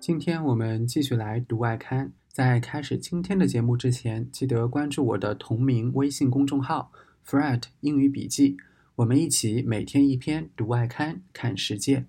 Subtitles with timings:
[0.00, 2.10] 今天我们继续来读外刊。
[2.32, 6.90] 在开始今天的节目之前，记得关注我的同名微信公众号
[7.26, 8.56] “Fred 英语笔记”，
[8.96, 12.06] 我们一起每天一篇读外刊，看世界。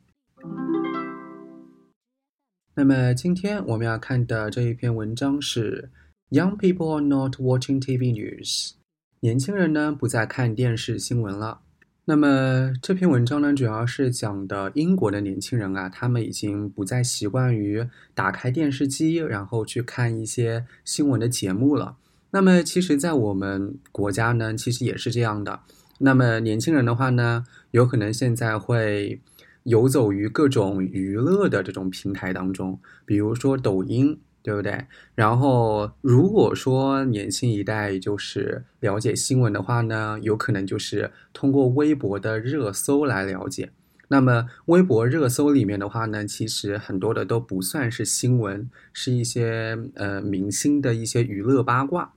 [2.76, 5.92] 那么今天我们要看的这一篇文章是
[6.30, 8.76] “Young people are not watching TV news”，
[9.20, 11.60] 年轻人呢不再看电视新闻了。
[12.06, 21.98] 那么这篇文章呢，主要是讲的英国的年轻人啊，他们已经不再习惯于打开电视机，然后去看一些新闻的节目了。
[22.32, 25.60] 那么其实，在我们国家呢，其实也是这样的。
[26.00, 29.22] 那么年轻人的话呢，有可能现在会
[29.64, 34.20] 游走于各种娱乐的这种平台当中，比如说抖音。
[34.44, 34.86] 对不对？
[35.16, 43.72] 然后，如果说年轻一代就是了解新闻的话呢，有可能就是通过微博的热搜来了解。
[44.08, 52.14] 那么，微博热搜里面的话呢，其实很多的都不算是新闻，是一些呃明星的一些娱乐八卦。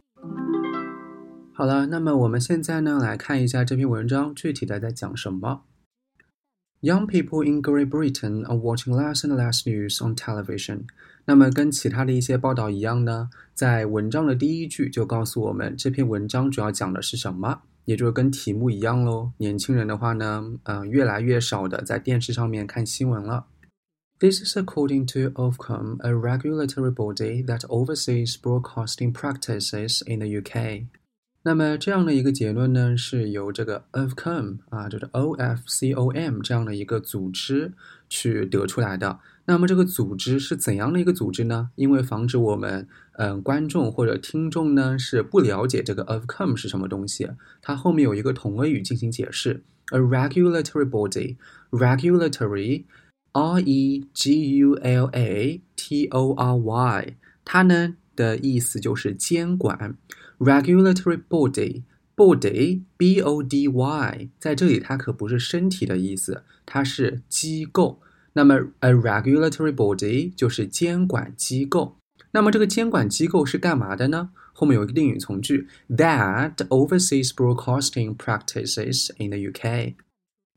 [1.52, 5.62] 好了，那么我们现在呢来看一下这篇文章具体的在讲什么。
[6.83, 10.83] Young people in Great Britain are watching less and less news on television。
[11.25, 19.31] 那么跟其他的一些报道一样呢，在文章的第一句就告诉我们这篇文章主要讲的是什么，也就是跟题目一样喽。
[19.38, 23.47] 年轻人的话呢，嗯，越来越少的在电视上面看新闻了。
[24.19, 30.88] This is according to Ofcom, a regulatory body that oversees broadcasting practices in the UK.
[31.47, 37.75] 那么这样的一个结论呢，是由这个 Ofcom 啊，就是 O F C O M 这样的一个组织
[38.09, 39.19] 去得出来的。
[39.45, 41.69] 那么这个组织是怎样的一个组织呢？
[41.75, 47.28] 因为防止我们嗯观众或者听众呢是不了解这个 Ofcom 是什么东西，
[47.61, 59.97] 它后面有一个同位语进行解释，a regulatory body，regulatory，R E G U L A T O R Y，它呢的意思就是监管。
[60.39, 61.83] Regulatory body,
[62.17, 68.01] body, b o d y，在这里它可不是身体的意思，它是机构。
[68.35, 71.97] 那么，a regulatory body 就是监管机构。
[72.33, 74.30] 那么这个监管机构是干嘛的呢？
[74.53, 79.95] 后面有一个定语从句，that oversees broadcasting practices in the UK。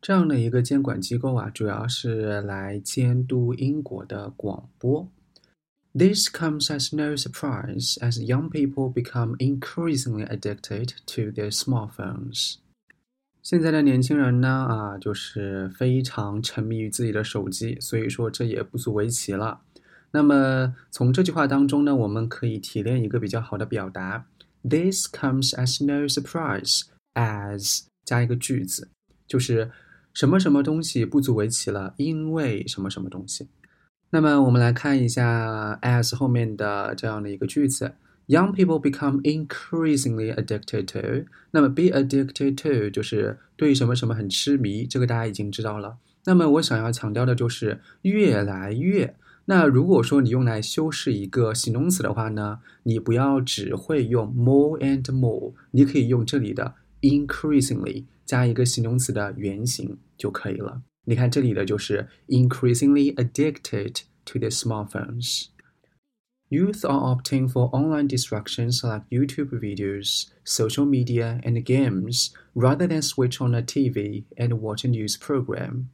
[0.01, 5.07] 这样的一个监管机构啊，主要是来监督英国的广播。
[5.97, 12.57] This comes as no surprise as young people become increasingly addicted to their smartphones.
[13.41, 19.61] 现在的年轻人呢，啊，就是非常沉迷于自己的手机，所以说这也不足为奇了。
[20.11, 24.27] 那么从这句话当中呢，我们可以提炼一个比较好的表达
[24.61, 26.83] ：This comes as no surprise
[27.15, 28.87] as 加一个句子，
[29.27, 29.71] 就是
[30.13, 33.47] 什么什么东西不足为奇了，因为什么什么东西。
[34.09, 37.93] 那么我们来看一下 as 后面的这样的一个句子
[38.27, 41.27] ，Young people become increasingly addicted to。
[41.51, 45.97] 那么 be addicted to 就是对什么什么很痴迷，这个大家已经知道了。
[46.25, 49.15] 那么我想要强调的就是越来越。
[49.45, 60.81] 那如果说你用来修饰一个形容词的话呢，你不要只会用 more and more，你可以用这里的 increasingly 加一个形容词的原形就可以了。
[61.06, 65.46] 你看这里的就是 increasingly addicted to their smartphones.
[66.48, 73.00] Youth are opting for online distractions like YouTube videos, social media, and games rather than
[73.00, 75.86] switch on a TV and watch a news program.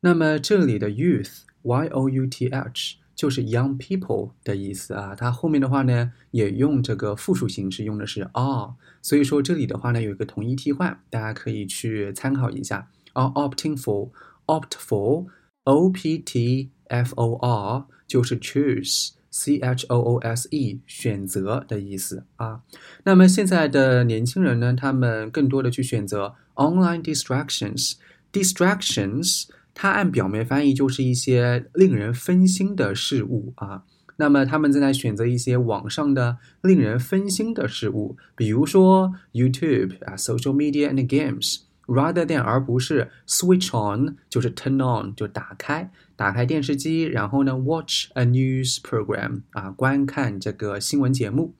[0.00, 12.88] 那么这里的 youth y o u t h 就是 young people 的意思啊，它后面的话呢也用这个复数形式，用的是 are，所以说这里的话呢有一个同义替换，大家可以去参考一下。
[13.14, 14.10] are opting for
[14.47, 15.27] opt for
[15.63, 22.61] o p t f o r 就是 choose c h o o s e 选择的意思啊。
[23.03, 27.93] 那么现在的年轻人呢，他们更多的去选择 online distractions。
[28.31, 33.83] distractions 它按表面翻译就是一些令人分心的事物啊。
[34.17, 41.61] 那么他们正在选择一些网上的令人分心的事物，比如说 YouTube 啊，social media and games。
[41.87, 51.55] Rather than 而不是 switch on 就是 turn on 就打开打开电视机，然后呢 watch a news program 啊观看这个新闻节目。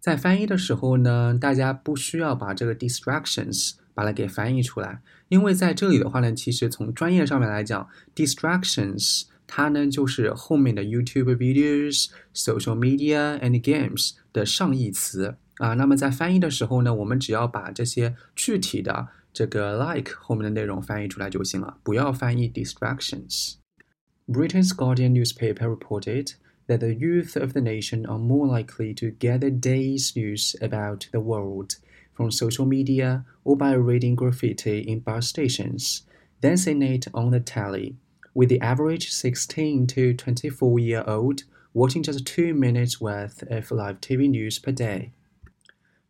[0.00, 15.74] 在翻译的时候呢，大家不需要把这个 distractions 把它给翻译出来，因为在这里的话呢，其实从专业上面来讲，distractions 它呢就是后面的 YouTube videos、social media and games 的上义词啊。
[15.74, 26.33] 那么在翻译的时候呢，我们只要把这些具体的这个 like 后面的内容翻译出来就行了，不要翻译 distractions。Britain's Guardian newspaper reported
[26.67, 31.07] that the youth of the nation are more likely to get the day's news about
[31.11, 31.77] the world
[32.13, 36.03] from social media or by reading graffiti in bus stations
[36.41, 37.95] than seeing it on the telly,
[38.33, 41.43] with the average 16 to 24 year old
[41.73, 45.11] watching just two minutes worth of live TV news per day.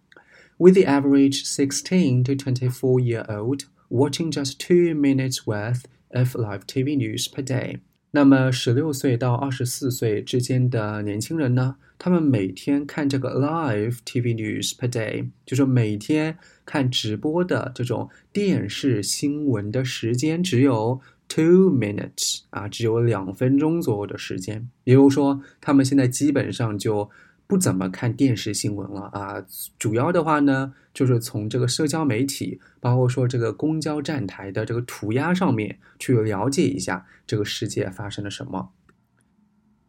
[0.58, 6.66] With the average 16 to 24 year old watching just two minutes worth of live
[6.66, 7.78] TV news per day.
[8.15, 11.77] 那么，十六岁到二十四岁之间的年轻人呢？
[11.98, 24.69] 他们每天看这个 live TV news per day，就是每天看直播的这种电视新闻的时间只有 two minutes 啊，只有两分钟左右的时间。
[24.83, 27.09] 也就是说，他们现在基本上就。
[27.53, 29.45] 不怎么看电视新闻了啊，
[29.77, 38.71] 主要的话呢，就是从这个社交媒体，包括说这个公交站台的这个涂鸦上面去了解一下这个世界发生了什么。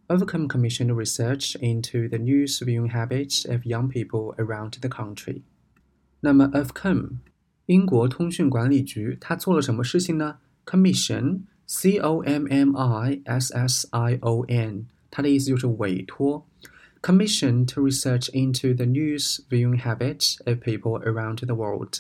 [0.09, 5.41] Overcome commissioned research into the news viewing habits of young people around the country。
[6.21, 7.13] 那么，Ofcom，
[7.65, 10.37] 英国通讯管理局，它做了什么事情呢
[10.67, 16.47] ？Commission，C O M M I S S I O N，它的意思就是委托。
[17.05, 21.99] Commissioned to research into the news viewing habits of people around the world。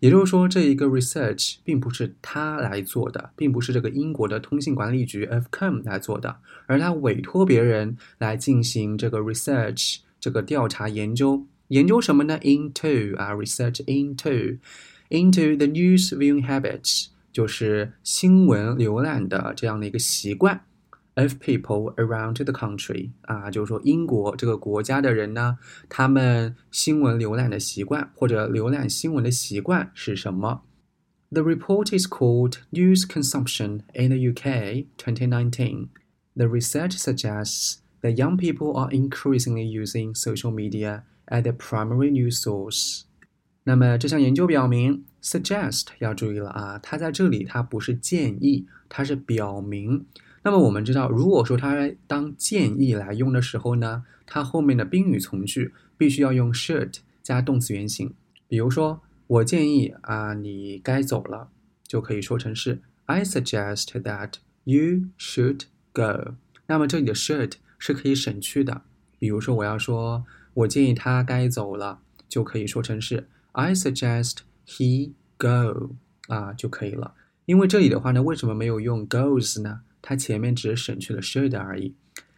[0.00, 6.36] 也就是说，这一个 research 并不是他来做的，并不是这个英国的通信管理局 Ofcom 来做的，
[6.66, 11.46] 而他委托别人来进行这个 research 这个调查研究。
[11.68, 14.58] 研究什么呢？Into 啊，research into
[15.08, 20.60] into the news viewing habits，就是新闻浏览的这样的一个习惯。
[21.15, 25.57] of people around the country 啊，就是说英国这个国家的人呢，
[25.89, 30.63] 他们新闻浏览的习惯或者浏览新闻的习惯是什么？
[31.29, 35.87] The report is called News Consumption in the UK 2019.
[36.35, 42.41] The research suggests that young people are increasingly using social media as their primary news
[42.41, 43.03] source.
[43.63, 50.05] 那么这项研究表明，suggest 要注意了啊，它在这里它不是建议，它是表明。
[50.46, 58.14] 那么我们知道，如果说它当建议来用的时候呢，它后面的宾语从句必须要用 should 加动词原形。
[58.46, 61.48] 比如说，我建议啊，你该走了，
[61.88, 65.62] 就可以说成是 I suggest that you should
[65.92, 66.34] go。
[66.68, 68.82] 那么这里的 should 是可以省去的。
[69.18, 70.24] 比如说，我要说
[70.54, 71.98] 我建议他该走了，
[72.28, 75.96] 就可以说成是 I suggest he go
[76.28, 77.14] 啊就可以了。
[77.46, 79.80] 因为这里的话呢，为什么没有用 goes 呢？
[80.08, 81.92] 它前面只是省去了 should 而已。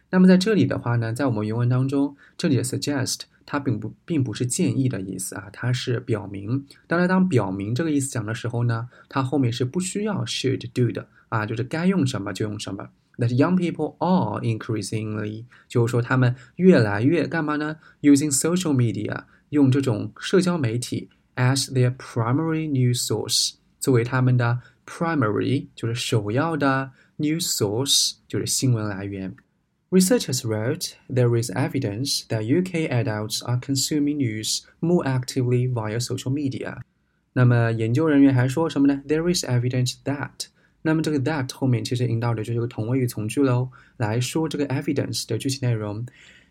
[0.09, 6.65] 那么在这里的话呢，在我们原文当中，这里的 suggest 它并不并不是建议的意思啊，它是表明。
[6.87, 12.89] 当然，当表明这个意思讲的时候呢，它后面是不需要 should do 的啊，就是该用什么就用什么。
[13.19, 26.93] That young people are increasingly，就是说他们越来越干嘛呢？Using social media，用这种社交媒体 as their primary news source，作为他们的 primary，就是首要的。
[27.18, 29.36] News source 就是新闻来源。
[29.90, 36.78] Researchers wrote there is evidence that UK adults are consuming news more actively via social media。
[37.32, 39.02] 那么研究人员还说什么呢？
[39.06, 40.46] There is evidence that。
[40.82, 46.04] 那么这个 that 后面其实引导的就是个同位语从句喽，来说这个 evidence 的具体内容。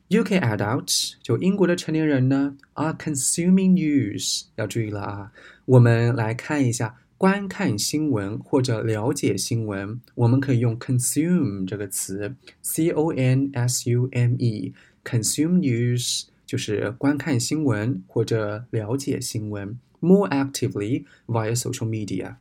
[0.10, 4.44] UK adults 就英国的成年人呢，are consuming news。
[4.56, 5.32] 要注意了啊，
[5.66, 6.96] 我们来看一下。
[7.18, 22.36] 观看新闻或者了解新闻，我们可以用 consume 这个词，c o n s u m e，consume news 就是观看新闻或者了解新闻，more actively via social media.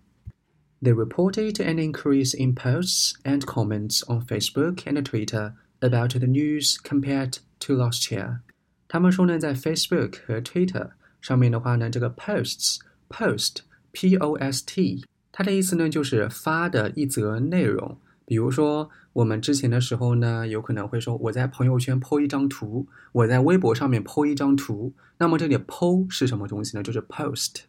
[0.82, 6.76] They reported an increase in posts and comments on Facebook and Twitter about the news
[6.82, 8.40] compared to last year.
[8.88, 13.58] 他们说呢，在 Facebook 和 Twitter 上面的话呢，这个 posts post
[13.99, 17.97] P o s t 它的意思呢就是发的一则内容。
[18.25, 24.93] 比如说，我们之前的时候呢，有可能会说我在朋友圈 po 一张图，我在微博上面 po 一张图。
[25.17, 26.83] 那么这里 po 是什么东西呢？
[26.83, 27.61] 就是 post。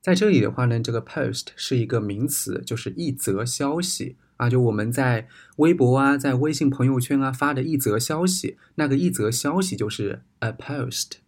[0.00, 11.18] 在这里的话呢，这个 post 是一个名词，就是一则消息啊，就我们在微博啊，在微信朋友圈啊发的一则消息，那个一则消息就是 a post。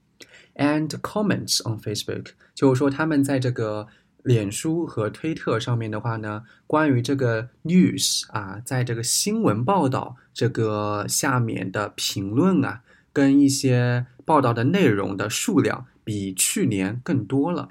[0.55, 3.89] And comments on Facebook，就是说他们在这个
[4.27, 17.69] 脸书和推特上面的话呢，关于这个 news 啊，在这个新闻报道这个下面的评论啊，跟一些报道的内容的数量比去年更多了。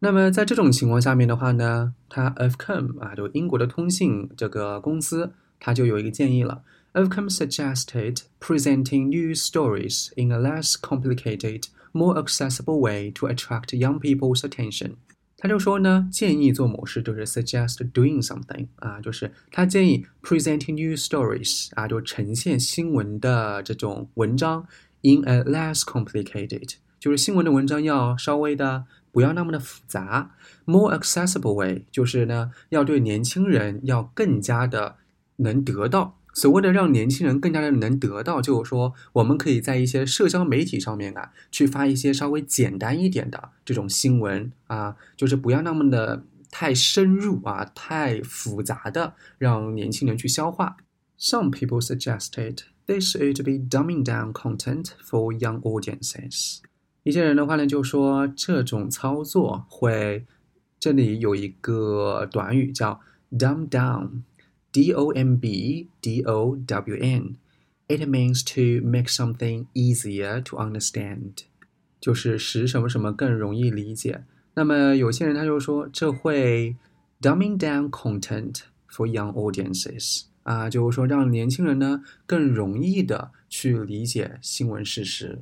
[0.00, 6.62] 那么在这种情况下面的话呢，它 Ofcom 啊，就英国的通信这个公司，它就有一个建议了。
[6.94, 14.40] Ofcom suggested presenting news stories in a less complicated more accessible way to attract young people's
[14.40, 14.96] attention。
[15.38, 24.66] 他就说呢，建议做某事就是 suggest doing something 啊，就是他建议 presenting new stories 啊，就呈现新闻的这种文章
[25.02, 34.96] in a less complicated，就是新闻的文章要稍微的不要那么的复杂，more accessible way 就是呢，要对年轻人要更加的
[35.36, 36.18] 能得到。
[36.36, 50.76] 所谓的让年轻人更加的能得到，就是说，我们可以在一些社交媒体上面啊，去发一些稍微简单一点的这种新闻啊，就是不要那么的太深入啊，太复杂的，让年轻人去消化。
[51.18, 56.58] Some people suggested this should be dumbing down content for young audiences。
[57.02, 60.26] 一些人的话呢，就说这种操作会，
[60.78, 63.00] 这里有一个短语叫
[63.32, 64.20] dumb down。
[64.76, 67.36] D O M B D O W N.
[67.88, 71.44] It means to make something easier to understand，
[71.98, 74.24] 就是使什么什么更容易理解。
[74.52, 76.76] 那么有些人他就说这会
[77.22, 85.40] dumbing down content for young audiences 啊，就是说让年轻人呢更容易的去理解新闻事实。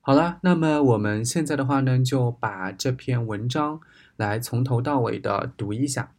[0.00, 3.80] 好了，那么我们现在的话呢，就把这篇文章
[4.16, 6.10] 来从头到尾的读一下。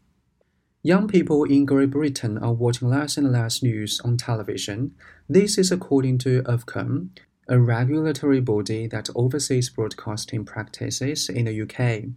[0.85, 4.93] Young people in Great Britain are watching less and less news on television.
[5.29, 7.07] This is according to Ofcom,
[7.47, 12.09] a regulatory body that oversees broadcasting practices in the UK.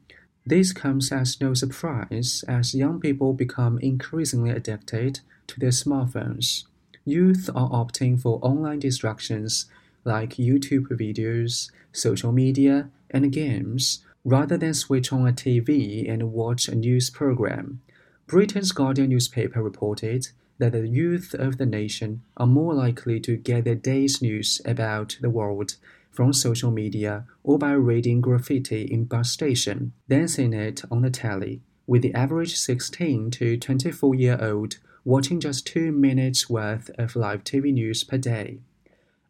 [0.44, 6.64] This comes as no surprise as young people become increasingly addicted to their smartphones.
[7.04, 9.66] Youth are opting for online distractions
[10.02, 16.66] like YouTube videos, social media, and games rather than switch on a TV and watch
[16.66, 17.80] a news program.
[18.26, 23.62] Britain's Guardian newspaper reported that the youth of the nation are more likely to get
[23.64, 25.76] their day's news about the world
[26.10, 31.10] from social media or by reading graffiti in bus station than seeing it on the
[31.10, 37.14] telly, with the average 16 to 24 year old watching just two minutes worth of
[37.14, 38.58] live TV news per day.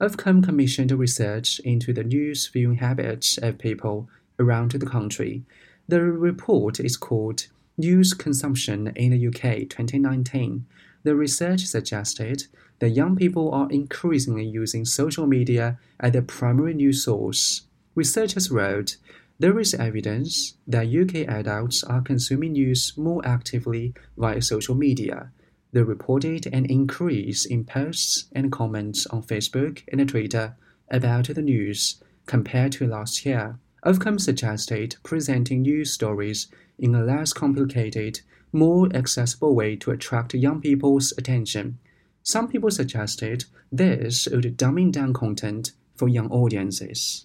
[0.00, 5.42] Ofcom commissioned research into the news viewing habits of people around the country.
[5.86, 7.46] The report is called
[7.78, 10.64] News Consumption in the UK 2019,
[11.02, 12.46] the research suggested
[12.78, 17.66] that young people are increasingly using social media as their primary news source.
[17.94, 18.96] Researchers wrote,
[19.38, 25.30] there is evidence that UK adults are consuming news more actively via social media.
[25.72, 30.56] They reported an increase in posts and comments on Facebook and Twitter
[30.90, 33.58] about the news compared to last year.
[33.83, 40.61] Ofcom suggested presenting news stories in a less complicated, more accessible way to attract young
[40.61, 41.77] people's attention.
[42.23, 47.23] Some people suggested this would dumbing down content for young audiences.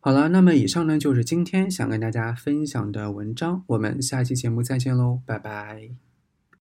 [0.00, 6.07] 好了，那么以上呢就是今天想跟大家分享的文章，我们下期节目再见喽，拜拜。